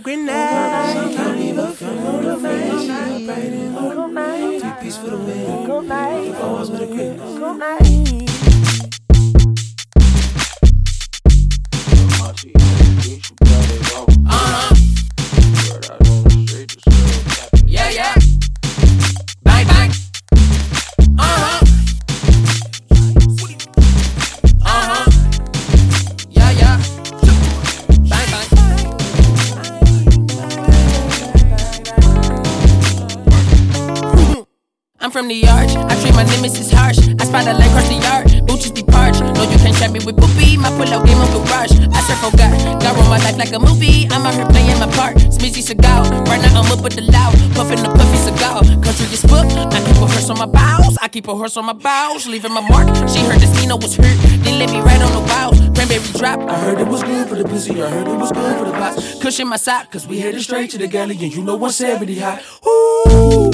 [0.00, 1.16] a grenade.
[1.16, 3.26] Can't leave her for motivation.
[4.60, 5.70] Three piece for the win.
[5.70, 7.89] If I was with a grenade.
[35.10, 35.70] I'm from the arch.
[35.74, 37.00] I treat my nemesis harsh.
[37.18, 38.46] I spot a light across the yard.
[38.46, 39.18] Booches be parched.
[39.20, 40.56] No, you can't trap me with poopy.
[40.56, 41.72] My pull-out game on garage.
[41.90, 42.79] I for God.
[43.24, 44.08] Life like a movie.
[44.10, 45.16] I'm out here playing my part.
[45.16, 46.08] Smeezy Segal.
[46.26, 47.34] Right now I'm up with the loud.
[47.54, 48.62] Puffing the puffy cigar.
[48.82, 49.52] Country is booked.
[49.52, 50.96] I keep a horse on my bows.
[51.00, 52.26] I keep a horse on my bows.
[52.26, 52.88] Leaving my mark.
[53.08, 54.16] She heard this Nino was hurt.
[54.44, 55.58] Then let me right on the bows.
[55.74, 56.40] Cranberry drop.
[56.48, 57.82] I heard it was good for the pussy.
[57.82, 59.20] I heard it was good for the box.
[59.20, 59.90] Cushion my sock.
[59.92, 61.16] Cause we headed straight to the galley.
[61.20, 62.40] And you know 170 high.
[62.66, 63.50] Ooh.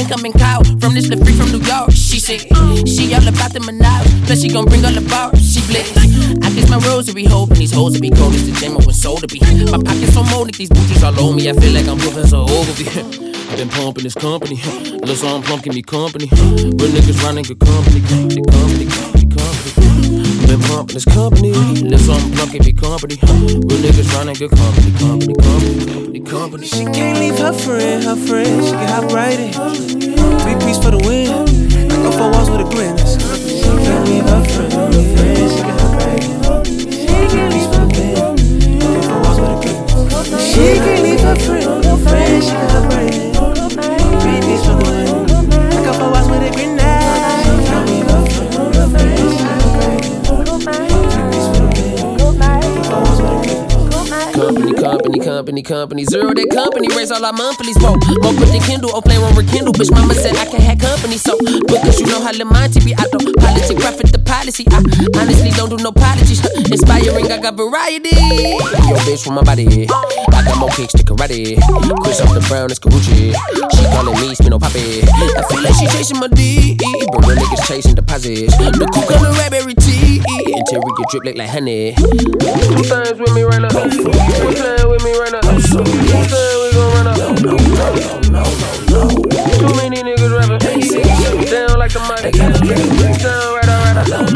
[0.00, 1.90] Incoming call from this freak from New York.
[1.92, 2.40] She said
[2.88, 4.26] she all about the Minaj.
[4.26, 5.38] Plus she gon' bring all the bars.
[5.52, 6.09] She blitz.
[6.54, 9.26] Kiss my rosary, hoping these hoes will be cold as the gym with soul to
[9.28, 9.38] be.
[9.70, 11.48] My pockets so molded, these booties all on me.
[11.48, 12.86] I feel like I'm Professor Ogilvy.
[12.90, 14.56] I've been pumping this company.
[15.06, 16.26] Lil' song plump give me company.
[16.32, 18.00] Real niggas running good company.
[18.02, 20.46] Company, company, company, company.
[20.50, 21.52] Been pumping this company.
[21.52, 23.16] Lil' song plump give me company.
[23.22, 24.90] Real niggas running good company.
[24.98, 26.66] Company, company, company, company.
[26.66, 28.64] She can't leave her friend, her friend.
[28.64, 29.52] She can hop right in.
[30.42, 31.30] Three piece for the win.
[31.30, 32.98] I go four walls with a grin.
[32.98, 34.99] She can't leave her friend.
[54.60, 56.04] Company, company, company, company.
[56.04, 57.76] Zero that company, raise all our monthlies.
[57.80, 59.72] Whoa, more put the Kindle, or play on rekindle.
[59.72, 62.92] Bitch, mama said I can have company, so because you know how Lamonti be.
[62.92, 64.68] I don't politic, profit the policy.
[64.68, 64.84] I
[65.16, 66.44] honestly don't do no apologies.
[66.68, 68.12] Inspiring, I got variety.
[68.12, 69.88] Yo, bitch, from my body.
[69.88, 71.56] I got more kicks to karate.
[72.04, 73.32] Chris off the brown, it's Karuchi.
[73.72, 75.00] She calling me, spin on poppy.
[75.00, 76.76] I feel like she chasing my D.
[77.08, 78.52] But real niggas chasing deposits.
[78.52, 80.20] The cook on the raspberry tea.
[80.44, 81.96] Interior drip look like honey.
[81.96, 83.72] Two things with me right now.
[83.72, 85.40] Playing with me right now.
[85.40, 87.16] Saying we gon' run up.
[87.16, 87.94] No, no, no,
[88.28, 88.42] no,
[88.90, 89.06] no,
[89.58, 90.58] Too many niggas rapping.
[90.58, 92.30] They don't like the money.
[92.32, 94.28] Down right out, right out.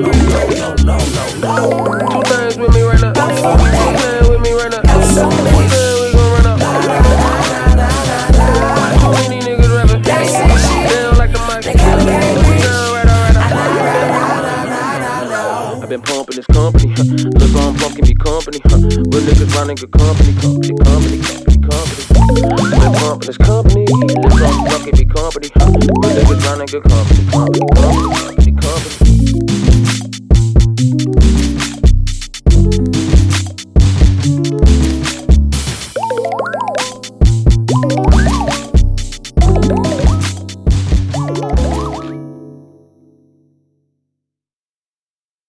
[2.10, 3.12] Two things with me right now.
[3.12, 3.22] Two
[3.98, 4.82] playing with me right now.
[4.82, 5.28] Two saying
[5.58, 5.66] we
[6.14, 6.58] gon' run up.
[9.00, 10.02] Too many niggas rapping.
[10.02, 10.12] They
[11.02, 11.38] don't like the.
[12.62, 13.36] Down right right.
[15.82, 16.94] I've been pumping this company,
[18.34, 18.78] company, huh.
[18.78, 22.82] Real niggas running good company, company, company, company, company.
[22.82, 25.70] Been this company, pump give me company, huh.
[25.70, 28.43] Real niggas running good company, company, company.